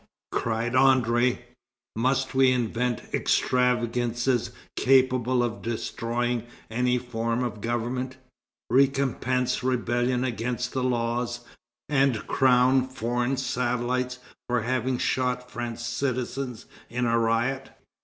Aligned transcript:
cried 0.31 0.73
André, 0.73 1.37
"must 1.95 2.33
we 2.33 2.51
invent 2.51 3.03
extravagances 3.13 4.49
capable 4.75 5.43
of 5.43 5.61
destroying 5.61 6.47
any 6.71 6.97
form 6.97 7.43
of 7.43 7.61
government, 7.61 8.17
recompense 8.71 9.61
rebellion 9.63 10.23
against 10.23 10.73
the 10.73 10.81
laws, 10.83 11.41
and 11.87 12.25
crown 12.25 12.87
foreign 12.87 13.37
satellites 13.37 14.17
for 14.49 14.61
having 14.63 14.97
shot 14.97 15.51
French 15.51 15.77
citizens 15.77 16.65
in 16.89 17.05
a 17.05 17.19
riot? 17.19 17.69